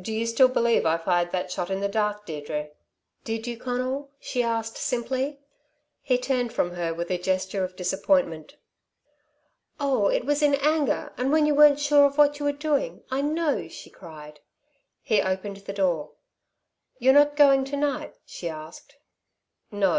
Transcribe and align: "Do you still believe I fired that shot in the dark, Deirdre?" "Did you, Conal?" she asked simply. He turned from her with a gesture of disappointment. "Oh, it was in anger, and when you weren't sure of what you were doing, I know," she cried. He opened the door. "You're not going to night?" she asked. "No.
"Do 0.00 0.10
you 0.10 0.26
still 0.26 0.48
believe 0.48 0.86
I 0.86 0.96
fired 0.96 1.32
that 1.32 1.50
shot 1.52 1.68
in 1.68 1.80
the 1.80 1.86
dark, 1.88 2.24
Deirdre?" 2.24 2.70
"Did 3.24 3.46
you, 3.46 3.58
Conal?" 3.58 4.10
she 4.18 4.42
asked 4.42 4.78
simply. 4.78 5.38
He 6.00 6.16
turned 6.16 6.50
from 6.54 6.70
her 6.76 6.94
with 6.94 7.10
a 7.10 7.18
gesture 7.18 7.62
of 7.62 7.76
disappointment. 7.76 8.56
"Oh, 9.78 10.06
it 10.08 10.24
was 10.24 10.42
in 10.42 10.54
anger, 10.54 11.12
and 11.18 11.30
when 11.30 11.44
you 11.44 11.54
weren't 11.54 11.78
sure 11.78 12.06
of 12.06 12.16
what 12.16 12.38
you 12.38 12.46
were 12.46 12.52
doing, 12.52 13.04
I 13.10 13.20
know," 13.20 13.68
she 13.68 13.90
cried. 13.90 14.40
He 15.02 15.20
opened 15.20 15.58
the 15.58 15.74
door. 15.74 16.12
"You're 16.98 17.12
not 17.12 17.36
going 17.36 17.66
to 17.66 17.76
night?" 17.76 18.14
she 18.24 18.48
asked. 18.48 18.96
"No. 19.70 19.94